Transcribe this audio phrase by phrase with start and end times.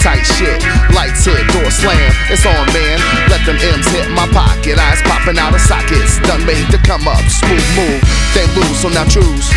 [0.00, 0.58] tight shit.
[0.94, 2.98] Lights hit, door slam, it's on, man.
[3.28, 6.18] Let them M's hit my pocket, eyes popping out of sockets.
[6.24, 8.00] Done made to come up, smooth move,
[8.34, 9.52] then lose, so now choose.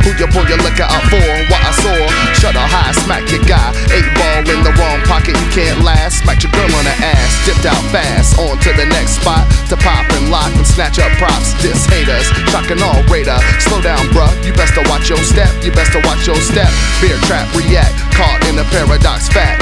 [0.00, 1.20] Who you pull your liquor out for?
[1.52, 2.00] What I saw.
[2.40, 3.68] Shut up high, smack your guy.
[3.92, 6.24] Eight ball in the wrong pocket, you can't last.
[6.24, 7.30] Smack your girl on the ass.
[7.44, 8.40] Dipped out fast.
[8.40, 11.52] On to the next spot to pop and lock and snatch up props.
[11.60, 13.36] This haters, shocking all radar.
[13.60, 14.32] Slow down, bruh.
[14.40, 15.52] You best to watch your step.
[15.60, 16.72] You best to watch your step.
[17.04, 17.92] Beer trap, react.
[18.16, 19.60] Caught in a paradox fact.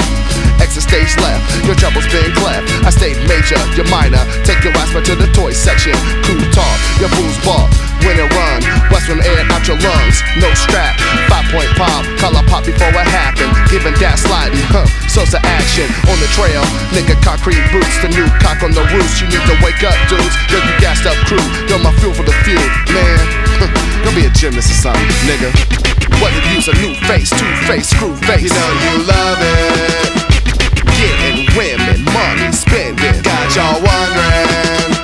[0.63, 2.67] Exit stage left, your trouble's been cleft.
[2.87, 4.23] I stayed major, you're minor.
[4.47, 5.95] Take your ass to the toy section.
[6.23, 7.39] Cool talk, your booze
[9.69, 10.25] your lungs.
[10.41, 10.97] No strap,
[11.29, 13.53] five point pop, color pop before it happened.
[13.69, 14.89] Giving that sliding, huh?
[15.05, 16.65] Source of action on the trail.
[16.89, 19.21] Nigga, concrete boots, the new cock on the roost.
[19.21, 20.33] You need to wake up, dudes.
[20.49, 21.41] Yo, you gassed up crew.
[21.69, 23.21] You're my fuel for the fuel, man.
[24.01, 25.53] Gonna be a gymnast or something, nigga.
[26.17, 28.49] What if use a new face, two face, screw face?
[28.49, 30.29] You know you love it.
[30.97, 33.21] Getting women, money, spending.
[33.21, 34.97] Got y'all wondering.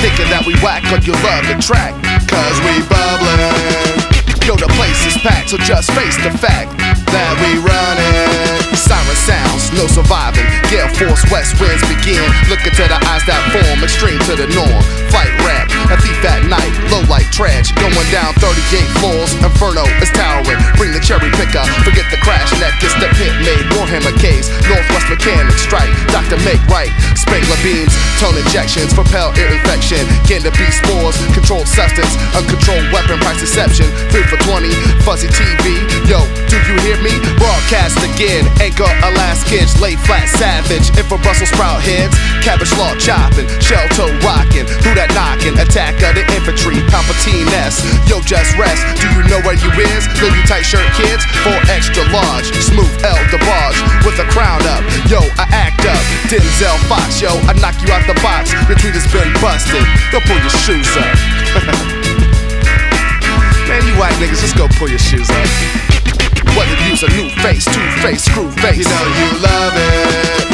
[0.00, 1.92] Thinking that we whack like you love the track.
[2.26, 3.69] Cause we bubbling.
[4.50, 6.74] Yo, the place is packed, so just face the fact
[7.06, 8.74] that we running.
[8.74, 10.42] Siren sounds, no surviving.
[10.66, 12.26] Gale force, west winds begin.
[12.50, 14.82] Look into the eyes that form, extreme to the norm.
[15.14, 17.70] Fight rap, a thief at night, low like trash.
[17.78, 20.58] Going down 38 floors, inferno is towering.
[20.74, 22.74] Bring the cherry picker, forget the crash net.
[22.82, 25.90] It's the pit made, Warhammer caves, Northwest mechanic strike.
[26.10, 30.02] Doctor make right, sprinkler beams, tone injections, propel ear infection.
[30.26, 31.89] Candy bee spores, controlled substance,
[35.02, 35.82] fuzzy TV.
[36.06, 37.12] Yo, do you hear me?
[37.36, 40.92] Broadcast again, anchor Alaskans, lay flat savage.
[40.94, 42.14] If a Brussels sprout heads,
[42.44, 44.68] cabbage law chopping, shell toe rocking.
[44.86, 45.58] Who that knocking?
[45.58, 47.82] Attack of the infantry, Palpatine S.
[48.06, 48.82] Yo, just rest.
[49.02, 50.06] Do you know where you is?
[50.22, 51.26] Know you tight shirt kids?
[51.42, 54.82] for extra large, smooth El DeBarge with a crown up.
[55.08, 56.02] Yo, I act up.
[56.28, 58.52] Denzel Fox, yo, I knock you out the box.
[58.68, 59.84] Your tweet has been busted.
[60.12, 61.96] Go pull your shoes up.
[63.90, 65.50] You white niggas, just go pull your shoes up.
[66.54, 68.78] Whether use a new face, two face, screw face.
[68.78, 70.46] You know you love it.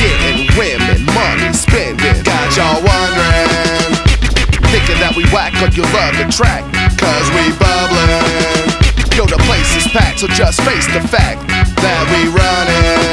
[0.00, 2.22] Getting women, money, spending.
[2.24, 3.92] Got y'all wondering.
[4.72, 6.64] Thinking that we whack like you love the track.
[6.96, 8.72] Cause we bubbling.
[9.12, 11.44] Yo, the place is packed, so just face the fact
[11.84, 13.05] that we running.